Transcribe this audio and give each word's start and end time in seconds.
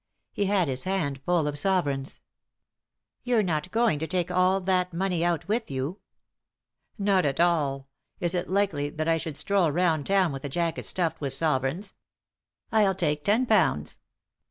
He 0.31 0.45
had 0.45 0.67
his 0.67 0.85
hand 0.85 1.21
full 1.27 1.47
of 1.47 1.59
sovereigns. 1.59 2.21
"You're 3.23 3.43
not 3.43 3.69
going 3.69 3.99
to 3.99 4.07
take 4.07 4.31
all 4.31 4.59
that 4.61 4.95
money 4.95 5.23
out 5.23 5.47
with 5.47 5.69
you?" 5.69 5.99
"Not 6.97 7.39
all. 7.39 7.87
Is 8.19 8.33
it 8.33 8.49
likely 8.49 8.89
that 8.89 9.07
I 9.07 9.17
should 9.17 9.37
stroll 9.37 9.71
round 9.71 10.07
town 10.07 10.31
with 10.31 10.43
a 10.43 10.49
jacket 10.49 10.87
stuffed 10.87 11.21
with 11.21 11.35
sovereigns? 11.35 11.93
I'll 12.71 12.95
take 12.95 13.23
ten 13.23 13.45
pounds." 13.45 13.99